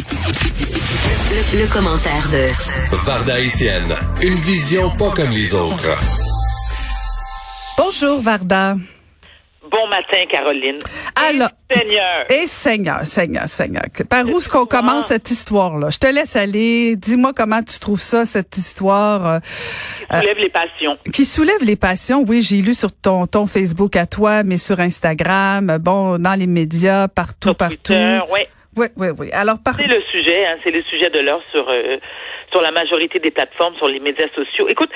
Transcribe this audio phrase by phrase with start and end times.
[0.00, 2.46] Le, le commentaire de
[3.04, 5.90] Varda Etienne, une vision pas comme les autres.
[7.76, 8.76] Bonjour Varda.
[9.70, 10.78] Bon matin, Caroline.
[11.14, 12.30] Alors, Et Seigneur.
[12.30, 13.82] et Seigneur, Seigneur, Seigneur.
[14.08, 15.90] Par où est-ce qu'on commence cette histoire-là?
[15.90, 16.96] Je te laisse aller.
[16.96, 19.38] Dis-moi comment tu trouves ça, cette histoire euh,
[20.18, 20.96] Soulève les passions.
[21.12, 22.24] qui soulève les passions.
[22.26, 26.46] Oui, j'ai lu sur ton, ton Facebook à toi, mais sur Instagram, bon, dans les
[26.46, 27.76] médias, partout, Sur partout.
[27.84, 28.48] Twitter, ouais.
[28.80, 29.28] Oui, oui, oui.
[29.32, 29.74] Alors, par...
[29.74, 31.98] C'est le sujet, hein, c'est le sujet de l'heure sur euh,
[32.50, 34.68] sur la majorité des plateformes, sur les médias sociaux.
[34.68, 34.88] Écoute,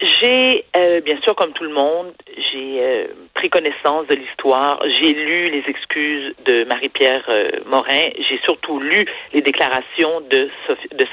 [0.00, 4.80] j'ai euh, bien sûr, comme tout le monde, j'ai euh, pris connaissance de l'histoire.
[5.00, 7.28] J'ai lu les excuses de Marie-Pierre
[7.66, 8.10] Morin.
[8.28, 11.04] J'ai surtout lu les déclarations de Sophie- de.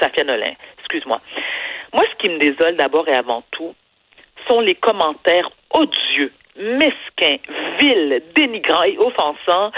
[0.78, 1.20] Excuse-moi.
[1.92, 3.74] Moi, ce qui me désole d'abord et avant tout,
[4.48, 7.38] sont les commentaires odieux, mesquins,
[7.80, 9.72] vils, dénigrants et offensants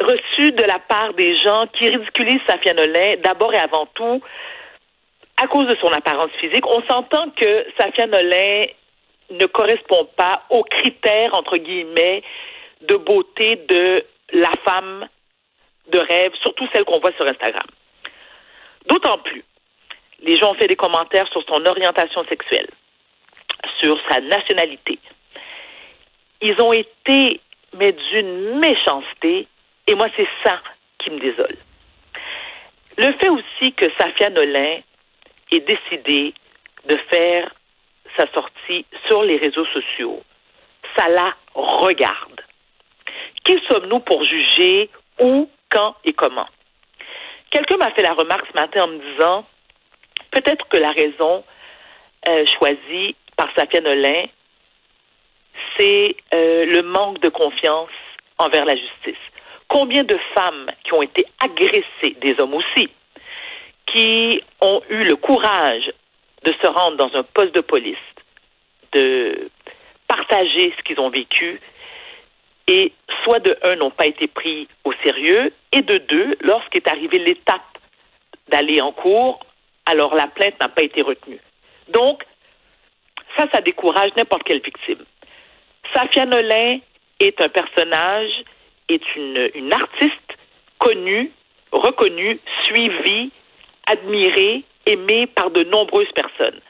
[0.00, 4.22] reçus de la part des gens qui ridiculisent Safia Nolin d'abord et avant tout
[5.36, 6.66] à cause de son apparence physique.
[6.66, 8.66] On s'entend que Safia Nolin
[9.30, 12.22] ne correspond pas aux critères, entre guillemets,
[12.82, 15.06] de beauté de la femme
[15.90, 17.66] de rêve, surtout celle qu'on voit sur Instagram.
[18.86, 19.44] D'autant plus,
[20.20, 22.68] les gens ont fait des commentaires sur son orientation sexuelle,
[23.80, 24.98] sur sa nationalité.
[26.40, 27.40] Ils ont été,
[27.74, 29.46] mais d'une méchanceté,
[29.88, 30.60] et moi, c'est ça
[30.98, 31.56] qui me désole.
[32.98, 34.80] Le fait aussi que Safia Nolin
[35.50, 36.34] ait décidé
[36.84, 37.50] de faire
[38.16, 40.22] sa sortie sur les réseaux sociaux,
[40.96, 42.40] ça la regarde.
[43.44, 46.48] Qui sommes-nous pour juger où, quand et comment?
[47.50, 49.46] Quelqu'un m'a fait la remarque ce matin en me disant
[50.32, 51.44] peut-être que la raison
[52.28, 54.24] euh, choisie par Safia Nolin,
[55.78, 57.88] c'est euh, le manque de confiance
[58.36, 59.16] envers la justice.
[59.68, 62.88] Combien de femmes qui ont été agressées, des hommes aussi,
[63.86, 65.92] qui ont eu le courage
[66.44, 67.96] de se rendre dans un poste de police,
[68.92, 69.50] de
[70.06, 71.60] partager ce qu'ils ont vécu,
[72.66, 72.92] et
[73.24, 77.62] soit de un, n'ont pas été pris au sérieux, et de deux, lorsqu'est arrivée l'étape
[78.48, 79.40] d'aller en cours,
[79.86, 81.40] alors la plainte n'a pas été retenue.
[81.88, 82.24] Donc,
[83.36, 85.04] ça, ça décourage n'importe quelle victime.
[85.94, 86.78] Safia Nolin
[87.20, 88.32] est un personnage,
[88.88, 90.36] est une, artiste
[90.78, 91.30] connue,
[91.72, 93.30] reconnue, suivie,
[93.86, 96.60] admirée, aimée par de nombreuses personnes.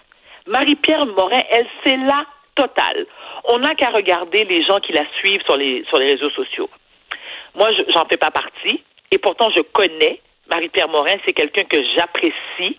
[0.46, 2.24] Marie-Pierre Morin, elle, c'est la
[2.54, 3.06] totale.
[3.44, 6.68] On n'a qu'à regarder les gens qui la suivent sur les, sur les réseaux sociaux.
[7.54, 11.78] Moi, je- j'en fais pas partie, et pourtant je connais Marie-Pierre Morin, c'est quelqu'un que
[11.96, 12.76] j'apprécie.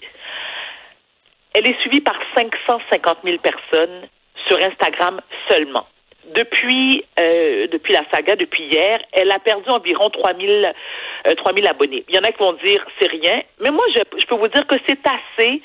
[1.54, 4.08] Elle est suivie par 550 000 personnes
[4.48, 5.20] sur Instagram
[5.50, 5.88] seulement.
[6.26, 11.54] Depuis, euh, depuis la saga, depuis hier, elle a perdu environ 3 000, euh, 3
[11.56, 12.06] 000 abonnés.
[12.08, 14.48] Il y en a qui vont dire c'est rien, mais moi, je, je peux vous
[14.48, 15.62] dire que c'est assez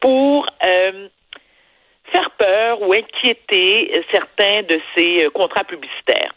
[0.00, 1.08] pour euh,
[2.12, 6.32] faire peur ou inquiéter certains de ces euh, contrats publicitaires.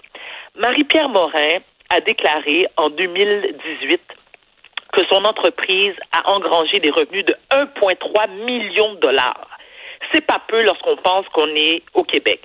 [0.56, 1.59] Marie-Pierre Morin
[1.90, 4.01] a déclaré en 2018
[4.91, 9.47] que son entreprise a engrangé des revenus de 1,3 million de dollars.
[10.12, 12.41] C'est pas peu lorsqu'on pense qu'on est au Québec.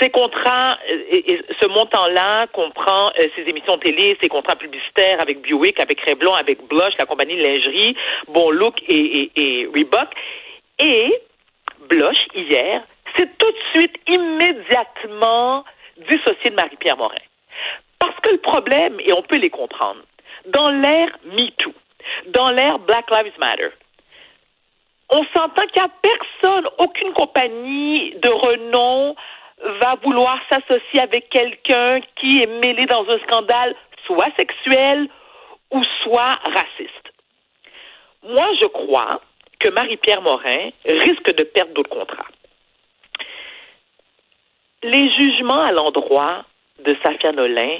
[0.00, 5.78] Ces contrats, euh, ce montant-là comprend euh, ses émissions télé, ses contrats publicitaires avec Buick,
[5.78, 7.96] avec Revlon, avec Blush, la compagnie de lingerie,
[8.28, 10.08] Bon Look et, et, et Reebok.
[10.78, 11.14] Et
[11.88, 12.82] Blush, hier,
[13.16, 15.64] s'est tout de suite, immédiatement
[16.08, 17.14] dissocié de Marie-Pierre Morin.
[17.98, 20.00] Parce que le problème, et on peut les comprendre,
[20.46, 21.72] dans l'ère MeToo,
[22.28, 23.70] dans l'ère Black Lives Matter,
[25.10, 29.14] on s'entend qu'il n'y a personne, aucune compagnie de renom
[29.64, 33.74] va vouloir s'associer avec quelqu'un qui est mêlé dans un scandale
[34.06, 35.08] soit sexuel
[35.70, 37.12] ou soit raciste.
[38.22, 39.20] Moi, je crois
[39.58, 42.28] que Marie-Pierre Morin risque de perdre d'autres contrats.
[44.82, 46.44] Les jugements à l'endroit
[46.84, 47.78] de Safia Nolin,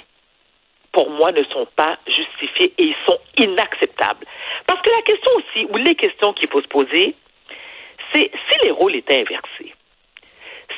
[0.92, 4.26] pour moi, ne sont pas justifiés et ils sont inacceptables.
[4.66, 7.14] Parce que la question aussi, ou les questions qu'il faut se poser,
[8.12, 9.74] c'est si les rôles étaient inversés.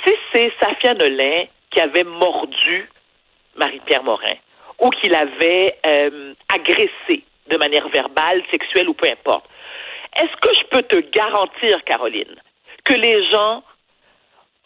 [0.07, 2.89] Si c'est Safia Nolin qui avait mordu
[3.57, 4.35] Marie-Pierre Morin
[4.79, 9.47] ou qui l'avait euh, agressée de manière verbale, sexuelle ou peu importe,
[10.19, 12.41] est-ce que je peux te garantir, Caroline,
[12.85, 13.63] que les gens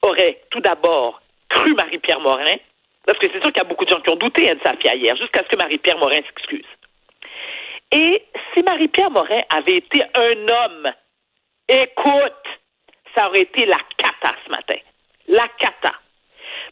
[0.02, 2.56] auraient tout d'abord cru Marie-Pierre Morin,
[3.06, 4.60] parce que c'est sûr qu'il y a beaucoup de gens qui ont douté hein, de
[4.62, 6.66] Safia hier, jusqu'à ce que Marie-Pierre Morin s'excuse.
[7.92, 10.92] Et si Marie-Pierre Morin avait été un homme,
[11.68, 12.44] écoute,
[13.14, 14.76] ça aurait été la cata ce matin.
[15.30, 15.94] La cata.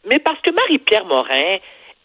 [0.05, 1.57] Mais parce que Marie-Pierre Morin,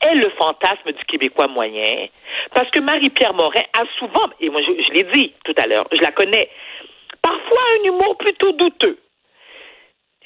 [0.05, 2.09] est le fantasme du Québécois moyen.
[2.55, 6.01] Parce que Marie-Pierre Morin a souvent, et moi je, l'ai dit tout à l'heure, je
[6.01, 6.51] la connais,
[7.23, 8.99] parfois un humour plutôt douteux.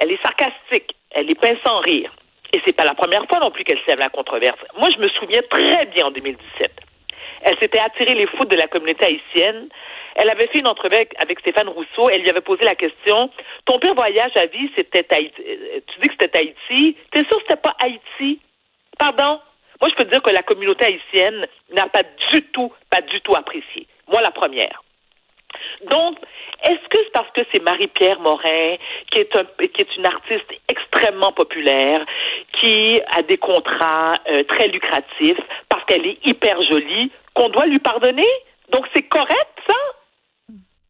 [0.01, 2.13] Elle est sarcastique, elle est pince sans rire.
[2.53, 4.59] Et c'est pas la première fois non plus qu'elle sème la controverse.
[4.79, 6.73] Moi, je me souviens très bien en 2017.
[7.43, 9.69] Elle s'était attirée les foudres de la communauté haïtienne.
[10.21, 12.11] Elle avait fait une entrevue avec, Stéphane Rousseau.
[12.11, 13.31] Elle lui avait posé la question
[13.65, 15.43] Ton pire voyage à vie, c'était Haïti.
[15.47, 16.97] Euh, tu dis que c'était Haïti.
[17.13, 18.41] T'es sûr que c'était pas Haïti?
[18.99, 19.41] Pardon
[19.81, 23.37] Moi, je peux dire que la communauté haïtienne n'a pas du tout, pas du tout
[23.37, 23.87] apprécié.
[24.09, 24.83] Moi, la première.
[25.89, 26.19] Donc,
[26.65, 28.77] est-ce que c'est parce que c'est Marie-Pierre Morin,
[29.13, 29.47] qui est, un,
[29.97, 32.05] une artiste extrêmement populaire,
[32.55, 35.39] qui a des contrats euh, très lucratifs,
[35.69, 38.29] parce qu'elle est hyper jolie, qu'on doit lui pardonner?
[38.71, 39.75] Donc, c'est correct, ça?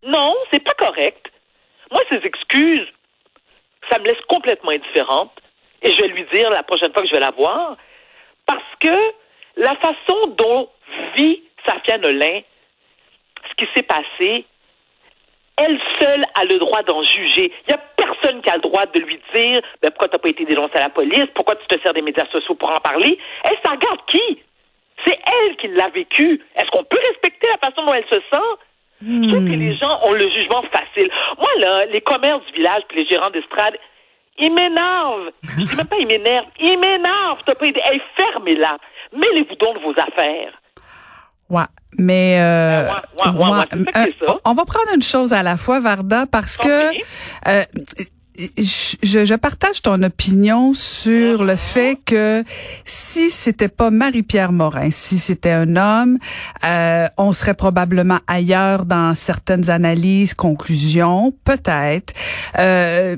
[0.04, 1.26] Non, c'est pas correct.
[1.90, 2.86] Moi, ces excuses,
[3.90, 5.32] ça me laisse complètement indifférente.
[5.82, 7.76] Et je vais lui dire la prochaine fois que je vais la voir,
[8.46, 9.12] parce que
[9.56, 10.68] la façon dont
[11.16, 12.40] vit Safia Nolin,
[13.48, 14.44] ce qui s'est passé,
[15.56, 17.52] elle seule a le droit d'en juger.
[17.66, 20.18] Il n'y a personne qui a le droit de lui dire ben, pourquoi tu n'as
[20.18, 22.80] pas été dénoncé à la police, pourquoi tu te sers des médias sociaux pour en
[22.80, 23.18] parler?
[23.44, 24.42] Elle, ça regarde qui?
[25.04, 26.42] C'est elle qui l'a vécu.
[26.56, 28.67] Est-ce qu'on peut respecter la façon dont elle se sent?
[29.02, 31.10] Je trouve que les gens ont le jugement facile.
[31.38, 33.74] Moi, là, les commerces du village puis les gérants d'estrade,
[34.38, 35.30] ils m'énervent.
[35.42, 36.46] Je dis même pas ils m'énervent.
[36.58, 37.40] Ils m'énervent.
[37.46, 37.80] T'as pas idée.
[37.84, 38.78] Hey, fermez-la.
[39.12, 40.52] Mêlez-vous donc de vos affaires.
[41.48, 41.62] Ouais,
[41.98, 42.88] mais euh,
[43.24, 46.68] on va prendre une chose à la fois, Varda, parce que
[47.48, 47.62] euh,
[48.56, 52.44] je, je, partage ton opinion sur le fait que
[52.84, 56.18] si c'était pas Marie-Pierre Morin, si c'était un homme,
[56.64, 62.12] euh, on serait probablement ailleurs dans certaines analyses, conclusions, peut-être.
[62.58, 63.16] Euh,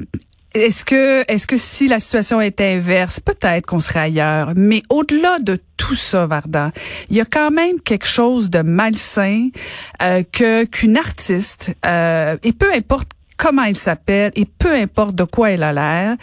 [0.53, 4.53] est-ce que, est-ce que si la situation était inverse, peut-être qu'on serait ailleurs?
[4.57, 6.73] Mais au-delà de tout ça, Varda,
[7.09, 9.51] il y a quand même quelque chose de malsain
[10.03, 13.11] euh, que qu'une artiste, euh, et peu importe
[13.41, 16.17] comment elle s'appelle et peu importe de quoi elle a l'air,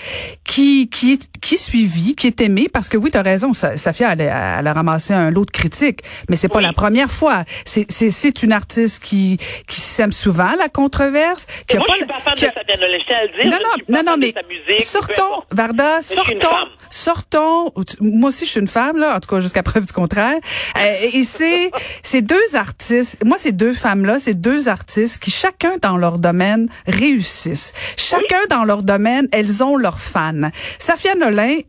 [0.45, 3.53] qui qui est qui est suivi, qui est aimé parce que oui, tu as raison,
[3.53, 7.43] Safia elle, elle, a ramassé un lot de critiques, mais c'est pas la première fois.
[7.65, 9.37] C'est c'est c'est une artiste qui
[9.67, 13.51] qui s'aime souvent la controverse, qui moi, pas je suis pas fan de Safia dire.
[13.51, 14.33] Non non, non non mais
[14.83, 19.63] sortons Varda, sortons sortons moi aussi je suis une femme là, en tout cas jusqu'à
[19.71, 20.37] preuve du contraire.
[20.77, 21.71] Euh, et c'est
[22.03, 26.19] ces deux artistes, moi ces deux femmes là, ces deux artistes qui chacun dans leur
[26.19, 26.69] domaine
[27.07, 27.73] réussissent.
[27.95, 30.51] Chacun dans leur domaine, elles ont leurs fans.
[30.79, 31.59] Safia Nolin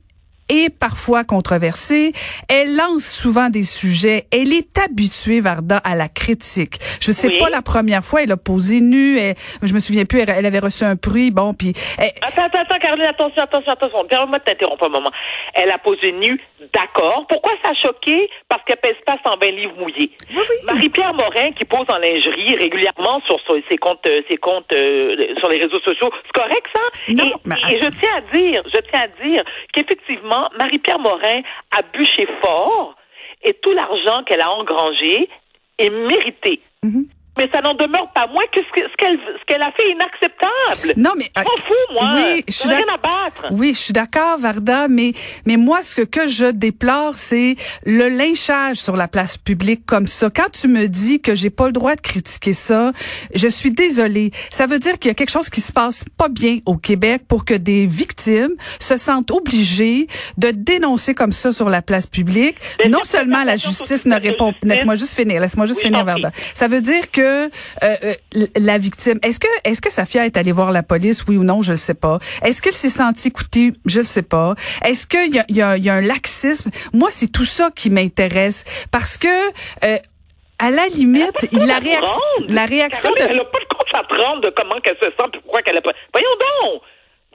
[0.49, 2.13] est parfois controversée.
[2.49, 4.27] Elle lance souvent des sujets.
[4.33, 6.77] Elle est habituée, Varda, à la critique.
[7.01, 9.19] Je sais pas la première fois, elle a posé nu.
[9.19, 11.31] Et, je me souviens plus, elle, avait reçu un prix.
[11.31, 11.73] Bon, puis.
[11.99, 14.05] Attends, attends, attends, Caroline, attention, attention, attention.
[14.07, 15.11] Permets-moi de t'interrompre un moment.
[15.55, 16.41] Elle a posé nu,
[16.75, 17.27] d'accord.
[17.29, 18.31] Pourquoi ça a choqué?
[18.49, 20.13] Parce qu'elle pèse pas 120 livres mouillés.
[20.31, 20.57] Oui, oui.
[20.67, 25.49] Marie-Pierre Morin, qui pose en lingerie régulièrement sur, ses comptes, euh, ses comptes euh, sur
[25.49, 26.83] les réseaux sociaux, c'est correct, ça?
[27.09, 29.43] Non, et, et je tiens à dire, je tiens à dire
[29.73, 31.41] qu'effectivement, Marie-Pierre Morin
[31.77, 32.95] a bûché fort
[33.43, 35.29] et tout l'argent qu'elle a engrangé
[35.79, 36.61] est mérité.
[36.85, 37.07] Mm-hmm
[37.39, 40.95] mais ça n'en demeure pas moins que ce qu'elle ce qu'elle a fait inacceptable.
[40.97, 42.11] Non, mais je m'en euh, fous moi.
[42.15, 43.47] Oui, je suis rien à battre.
[43.53, 45.13] Oui, je suis d'accord, Varda, mais
[45.47, 50.31] mais moi ce que je déplore, c'est le lynchage sur la place publique comme ça.
[50.35, 52.93] Quand tu me dis que j'ai pas le droit de critiquer ça,
[53.35, 54.33] je suis désolée.
[54.51, 57.23] Ça veut dire qu'il y a quelque chose qui se passe pas bien au Québec
[57.29, 62.57] pour que des victimes se sentent obligées de dénoncer comme ça sur la place publique.
[62.89, 64.55] non seulement la justice ne répond.
[64.63, 65.41] Laisse-moi juste finir.
[65.41, 66.31] Laisse-moi juste finir, Varda.
[66.55, 67.49] Ça veut dire que euh,
[67.83, 71.45] euh, la victime, est-ce que est-ce que Safia est allée voir la police, oui ou
[71.45, 72.19] non, je ne sais pas.
[72.45, 74.55] Est-ce qu'elle s'est sentie écoutée, je ne sais pas.
[74.85, 76.71] Est-ce qu'il y a, y, a, y a, un laxisme?
[76.93, 79.29] Moi, c'est tout ça qui m'intéresse parce que
[79.85, 79.97] euh,
[80.59, 83.17] à la limite, il, la, réaction, la réaction de...
[83.21, 85.81] Elle n'a pas de compte à prendre de comment qu'elle se sent, pourquoi qu'elle a
[85.81, 85.93] pas...
[86.13, 86.83] Voyons donc!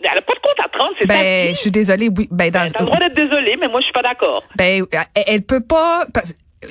[0.04, 2.28] Elle n'a pas de compte à prendre, c'est ben, je suis désolée, oui.
[2.30, 2.64] Ben, dans...
[2.64, 4.44] Ben, t'as le droit d'être désolée, mais moi, je suis pas d'accord.
[4.58, 6.06] Ben, elle, elle peut pas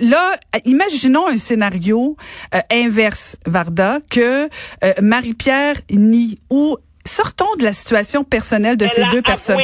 [0.01, 2.17] là, imaginons un scénario
[2.55, 4.49] euh, inverse, Varda, que
[4.85, 9.59] euh, Marie-Pierre nie ou sortons de la situation personnelle de ces deux personnes.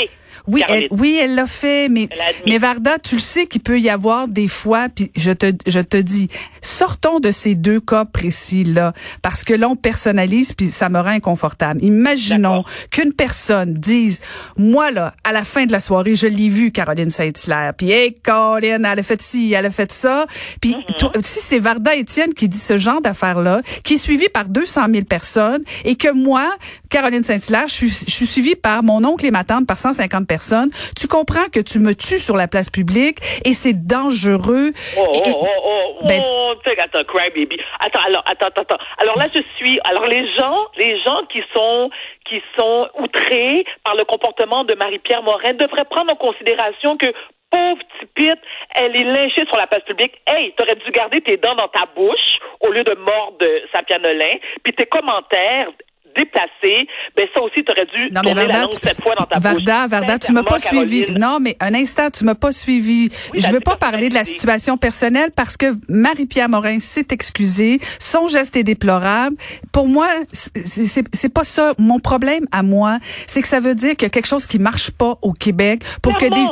[0.48, 2.08] Oui, elle, oui, elle l'a fait, mais
[2.46, 5.80] mais Varda, tu le sais qu'il peut y avoir des fois, puis je te je
[5.80, 6.28] te dis,
[6.62, 10.98] sortons de ces deux cas précis là, parce que là on personnalise, puis ça me
[11.00, 11.84] rend inconfortable.
[11.84, 14.20] Imaginons qu'une personne dise,
[14.56, 18.14] moi là, à la fin de la soirée, je l'ai vu Caroline Saint-Hilaire, puis hey
[18.14, 20.26] Caroline, elle a fait ci, elle a fait ça,
[20.62, 21.22] puis mm-hmm.
[21.22, 24.86] si c'est Varda Étienne qui dit ce genre d'affaires là, qui est suivi par 200
[24.92, 26.48] 000 personnes, et que moi,
[26.88, 30.26] Caroline Saint-Hilaire, je suis je suis suivie par mon oncle et ma tante par 150
[30.26, 30.70] personnes personne.
[30.96, 34.70] Tu comprends que tu me tues sur la place publique et c'est dangereux.
[34.96, 37.58] Oh, oh, oh, oh, ben, oh, attends, cry baby.
[37.84, 38.78] Attends, alors, attends, attends.
[38.98, 41.90] Alors là, je suis, alors les gens, les gens qui sont,
[42.28, 47.12] qui sont outrés par le comportement de Marie-Pierre Morin devraient prendre en considération que
[47.50, 48.40] pauvre tipite,
[48.74, 50.14] elle est lynchée sur la place publique.
[50.26, 54.36] Hey, t'aurais dû garder tes dents dans ta bouche au lieu de mordre sa pianolin.
[54.62, 55.68] Puis tes commentaires
[56.16, 56.86] déplacé,
[57.16, 59.82] ben ça aussi, tu aurais dû non, tourner la langue cette fois dans ta Varda,
[59.82, 59.90] bouche.
[59.90, 61.06] Varda, tu m'as pas suivi.
[61.12, 63.08] Non, mais un instant, tu m'as pas suivi.
[63.34, 67.80] Je je veux pas parler de la situation personnelle parce que Marie-Pierre Morin s'est excusée.
[67.98, 69.36] Son geste est déplorable.
[69.72, 71.72] Pour moi, c'est pas ça.
[71.78, 74.58] Mon problème à moi, c'est que ça veut dire qu'il y a quelque chose qui
[74.58, 76.46] marche pas au Québec pour que des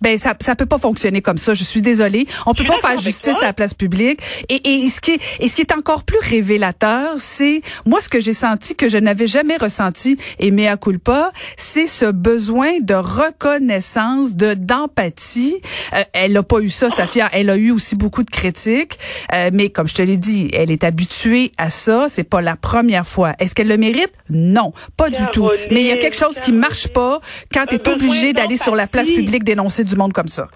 [0.00, 1.54] ben ça ça peut pas fonctionner comme ça.
[1.54, 2.26] Je suis désolée.
[2.46, 4.20] On peut pas faire justice à la place publique.
[4.48, 8.08] Et, et ce qui est et ce qui est encore plus révélateur, c'est moi ce
[8.08, 12.94] que j'ai senti que je n'avais jamais ressenti et mea culpa, c'est ce besoin de
[12.94, 15.56] reconnaissance, de d'empathie.
[15.94, 17.28] Euh, elle n'a pas eu ça, Safia.
[17.32, 18.98] Elle a eu aussi beaucoup de critiques,
[19.32, 22.06] euh, mais comme je te l'ai dit, elle est habituée à ça.
[22.08, 23.34] C'est pas la première fois.
[23.38, 24.12] Est-ce qu'elle le mérite?
[24.30, 25.48] Non, pas du tout.
[25.70, 27.20] Mais il y a quelque chose qui marche pas
[27.52, 30.48] quand tu es obligé d'aller sur la place publique dénoncer du monde comme ça?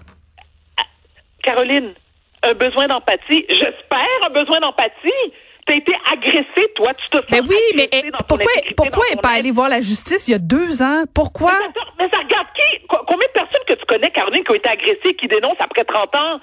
[1.43, 1.93] Caroline,
[2.43, 3.45] un besoin d'empathie.
[3.49, 5.33] J'espère un besoin d'empathie.
[5.65, 9.51] T'as été agressée, toi, tu te Mais oui, mais eh, pourquoi, pourquoi n'est pas allée
[9.51, 11.03] voir la justice il y a deux ans?
[11.13, 11.53] Pourquoi?
[11.97, 12.85] Mais ça, regarde qui?
[12.89, 16.15] Combien de personnes que tu connais, Caroline, qui ont été agressées, qui dénoncent après 30
[16.17, 16.39] ans?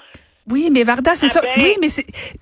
[0.49, 1.41] Oui, mais Varda, c'est ah ça.
[1.41, 1.51] Ben.
[1.57, 1.87] Oui, mais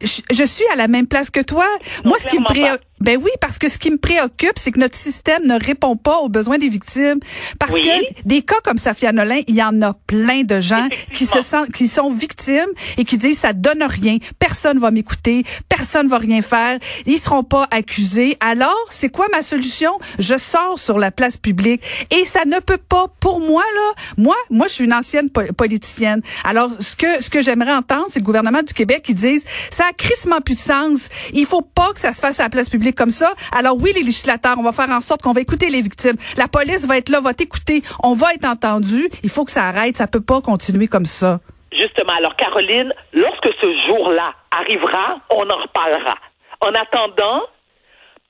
[0.01, 1.65] je, suis à la même place que toi.
[2.05, 4.79] Moi, ce qui me préoccupe, ben oui, parce que ce qui me préoccupe, c'est que
[4.79, 7.19] notre système ne répond pas aux besoins des victimes.
[7.57, 11.25] Parce que des cas comme Safia Nolin, il y en a plein de gens qui
[11.25, 16.07] se sentent, qui sont victimes et qui disent ça donne rien, personne va m'écouter, personne
[16.07, 18.37] va rien faire, ils seront pas accusés.
[18.39, 19.91] Alors, c'est quoi ma solution?
[20.19, 23.91] Je sors sur la place publique et ça ne peut pas pour moi là.
[24.17, 26.21] Moi, moi je suis une ancienne politicienne.
[26.43, 29.85] Alors, ce que ce que j'aimerais entendre, c'est le gouvernement du Québec qui dise ça
[29.89, 31.09] a crissement plus de sens.
[31.33, 33.33] Il faut pas que ça se fasse à la place publique comme ça.
[33.51, 36.15] Alors oui, les législateurs, on va faire en sorte qu'on va écouter les victimes.
[36.37, 37.81] La police va être là, va t'écouter.
[38.03, 39.09] On va être entendu.
[39.23, 39.97] Il faut que ça arrête.
[39.97, 41.39] Ça peut pas continuer comme ça.
[41.71, 42.13] Justement.
[42.17, 46.15] Alors, Caroline, lorsque ce jour-là arrivera, on en reparlera.
[46.61, 47.43] En attendant,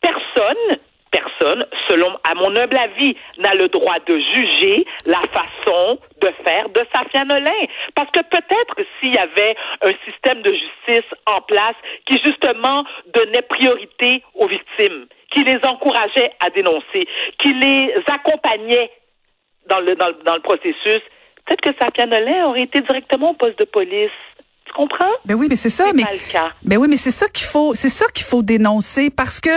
[0.02, 0.80] personne
[1.12, 6.70] personne, selon, à mon humble avis, n'a le droit de juger la façon de faire
[6.70, 7.66] de Safia Nolin.
[7.96, 11.76] Parce que peut-être s'il y avait un système de justice en place
[12.06, 17.08] qui justement donnait priorité aux victimes, qui les encourageait à dénoncer,
[17.40, 18.92] qui les accompagnait
[19.68, 21.02] dans le, dans, dans le processus,
[21.46, 24.12] peut-être que Safia Nolin aurait été directement au poste de police.
[24.70, 25.06] Tu comprends?
[25.26, 25.86] Ben oui, mais c'est ça.
[25.96, 26.04] Mais,
[26.64, 29.50] ben oui, mais c'est ça qu'il faut, c'est ça qu'il faut dénoncer parce que,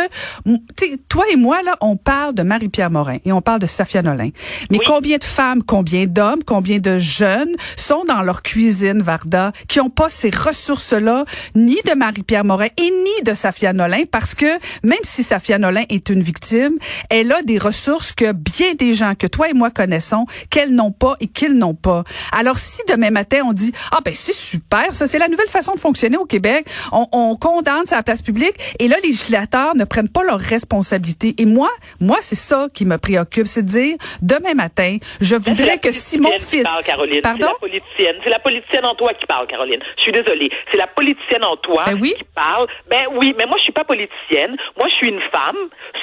[1.09, 4.31] toi et moi, là, on parle de Marie-Pierre Morin et on parle de Safia Nolin.
[4.71, 9.81] Mais combien de femmes, combien d'hommes, combien de jeunes sont dans leur cuisine, Varda, qui
[9.81, 14.47] ont pas ces ressources-là, ni de Marie-Pierre Morin et ni de Safia Nolin parce que
[14.83, 16.79] même si Safia Nolin est une victime,
[17.11, 20.91] elle a des ressources que bien des gens que toi et moi connaissons, qu'elles n'ont
[20.91, 22.05] pas et qu'ils n'ont pas.
[22.33, 25.81] Alors si demain matin on dit, ah ben c'est super, c'est la nouvelle façon de
[25.81, 26.67] fonctionner au Québec.
[26.93, 31.35] On, on condamne sa place publique et là, les législateurs ne prennent pas leurs responsabilités.
[31.39, 31.69] Et moi,
[32.01, 36.19] moi, c'est ça qui me préoccupe, c'est de dire, demain matin, je voudrais que si
[36.19, 36.67] mon fils...
[36.85, 37.21] Caroline.
[37.23, 37.47] Pardon?
[37.47, 38.17] C'est la politicienne.
[38.25, 39.81] C'est la politicienne en toi qui parle, Caroline.
[39.99, 40.51] Je suis désolée.
[40.71, 42.67] C'est la politicienne en toi ben qui parle.
[42.91, 44.57] Ben oui, mais moi, je suis pas politicienne.
[44.77, 45.57] Moi, je suis une femme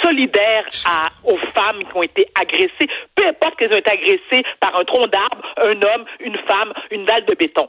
[0.04, 4.76] solidaire à, aux femmes qui ont été agressées, peu importe qu'elles ont été agressées par
[4.78, 7.68] un tronc d'arbre, un homme, une femme, une dalle de béton.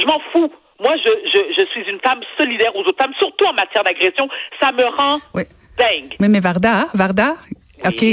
[0.00, 0.50] Je m'en fous.
[0.80, 4.28] Moi, je, je, je, suis une femme solidaire aux autres femmes, surtout en matière d'agression.
[4.60, 6.16] Ça me rend dingue.
[6.18, 7.34] Oui, mais Varda, Varda,
[7.84, 8.04] OK.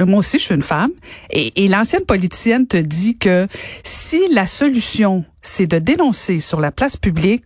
[0.00, 0.92] Moi aussi, je suis une femme.
[1.30, 3.46] Et, et l'ancienne politicienne te dit que
[3.82, 7.44] si la solution, c'est de dénoncer sur la place publique,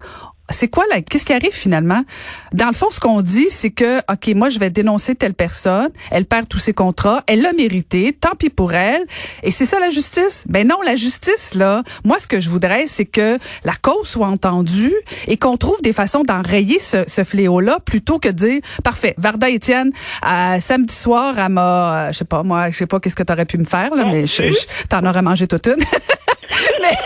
[0.50, 2.04] c'est quoi là Qu'est-ce qui arrive finalement?
[2.52, 5.90] Dans le fond, ce qu'on dit, c'est que ok, moi je vais dénoncer telle personne,
[6.10, 9.06] elle perd tous ses contrats, elle l'a mérité, tant pis pour elle.
[9.42, 10.44] Et c'est ça la justice?
[10.48, 11.82] Ben non, la justice là.
[12.04, 14.94] Moi, ce que je voudrais, c'est que la cause soit entendue
[15.26, 19.14] et qu'on trouve des façons d'enrayer ce, ce fléau-là plutôt que de dire parfait.
[19.18, 19.92] Varda Étienne,
[20.26, 23.22] euh, samedi soir, elle m'a, euh, je sais pas moi, je sais pas qu'est-ce que
[23.22, 24.52] t'aurais pu me faire là, mais je,
[24.88, 25.76] t'en aurais mangé toute une.
[26.82, 26.96] mais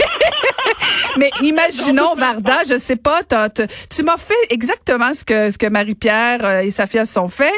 [1.16, 6.44] mais imaginons, Varda, je sais pas, tu m'as fait exactement ce que, ce que Marie-Pierre
[6.44, 7.52] euh, et Safia se sont fait.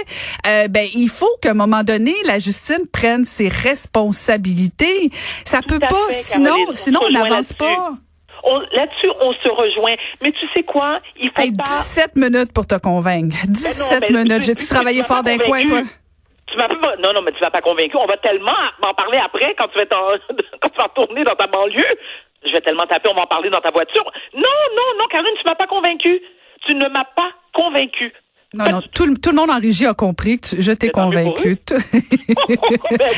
[0.47, 5.11] Euh, ben, il faut qu'à un moment donné, la justice prenne ses responsabilités.
[5.45, 7.93] Ça peut pas, sinon, sinon on n'avance pas.
[8.73, 9.97] Là-dessus, on se rejoint.
[10.23, 11.01] Mais tu sais quoi?
[11.21, 13.37] Il faut hey, 17 minutes pour te convaincre.
[13.49, 14.43] 17 ben minutes.
[14.43, 15.83] J'ai-tu travaillé fort d'un coin, toi?
[16.47, 17.97] Tu m'as pas, non, non, mais tu m'as pas convaincu.
[17.97, 19.87] On va tellement m'en parler après quand tu vas
[20.63, 21.85] quand tu vas retourner dans ta banlieue.
[22.47, 24.05] Je vais tellement taper, on va en parler dans ta voiture.
[24.35, 26.21] Non, non, non, Caroline, tu m'as pas convaincu.
[26.67, 28.13] Tu ne m'as pas convaincu.
[28.55, 31.59] Non, non, tout, tout, le monde en régie a compris que je t'ai convaincu.
[32.97, 33.11] Ben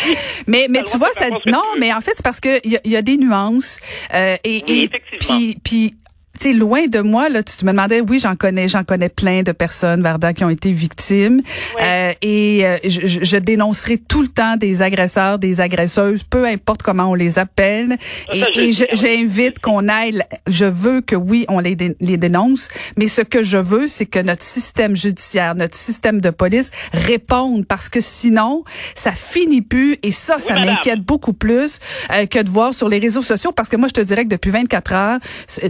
[0.46, 3.02] mais mais tu vois, ça, non, mais en fait, c'est parce que il y, a
[3.02, 3.78] des nuances.
[4.14, 5.94] Euh, et, et puis, puis
[6.38, 9.52] tu loin de moi là, tu me demandais oui, j'en connais, j'en connais plein de
[9.52, 11.42] personnes Varda qui ont été victimes.
[11.82, 16.82] Euh, et euh, je, je, dénoncerai tout le temps des agresseurs, des agresseuses, peu importe
[16.82, 17.96] comment on les appelle.
[18.32, 23.22] Et, et j'invite qu'on aille je veux que oui, on les, les dénonce, mais ce
[23.22, 28.00] que je veux c'est que notre système judiciaire, notre système de police réponde parce que
[28.00, 28.64] sinon
[28.94, 31.78] ça finit plus et ça ça m'inquiète beaucoup plus
[32.12, 34.30] euh, que de voir sur les réseaux sociaux parce que moi je te dirais que
[34.30, 35.18] depuis 24 heures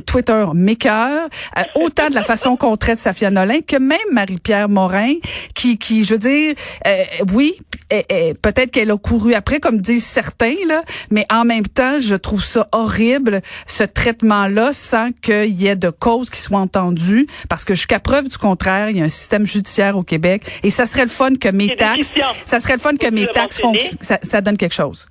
[0.07, 5.15] Twitter m'écœure, euh, autant de la façon qu'on traite Safia Nolin que même Marie-Pierre Morin,
[5.55, 6.55] qui, qui, je veux dire,
[6.87, 7.03] euh,
[7.35, 12.15] oui, peut-être qu'elle a couru après, comme disent certains, là, mais en même temps, je
[12.15, 17.65] trouve ça horrible, ce traitement-là, sans qu'il y ait de cause qui soit entendue, parce
[17.65, 20.87] que jusqu'à preuve du contraire, il y a un système judiciaire au Québec, et ça
[20.87, 24.19] serait le fun que mes taxes, ça serait le fun que mes taxes font, ça,
[24.23, 25.09] ça donne quelque chose.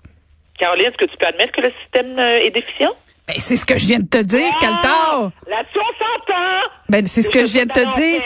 [0.59, 2.93] Caroline, est-ce que tu peux admettre que le système euh, est déficient?
[3.27, 5.31] Ben, c'est ce que je viens de te dire, ah, Caltar.
[5.49, 6.67] Là-dessus, on s'entend.
[6.87, 8.21] Ben, c'est ce que je viens de te dire.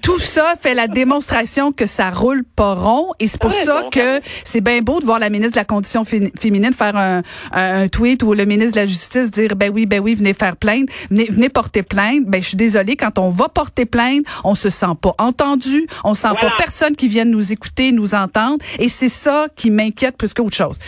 [0.00, 3.10] Tout ça fait la démonstration que ça roule pas rond.
[3.18, 6.04] Et c'est pour ça que c'est bien beau de voir la ministre de la Condition
[6.04, 7.22] féminine faire un,
[7.52, 10.56] un, tweet ou le ministre de la Justice dire, ben oui, ben oui, venez faire
[10.56, 12.26] plainte, venez, venez porter plainte.
[12.26, 16.14] Ben, je suis désolée, quand on va porter plainte, on se sent pas entendu, on
[16.14, 18.58] sent pas personne qui vienne nous écouter, nous entendre.
[18.78, 20.78] Et c'est ça qui m'inquiète plus qu'autre chose.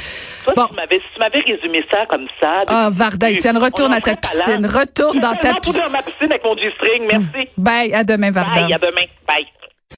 [0.55, 0.69] bon.
[0.89, 2.63] si tu m'avais résumé ça comme ça.
[2.69, 4.67] Ah, Varda, retourne à ta piscine.
[4.67, 5.81] Retourne dans ta piscine.
[5.93, 7.07] ma piscine avec mon G-string.
[7.11, 7.49] Merci.
[7.57, 7.95] Bye.
[7.95, 8.63] À demain, Varda.
[8.63, 8.73] Bye.
[8.75, 9.07] À demain.
[9.27, 9.47] Bye.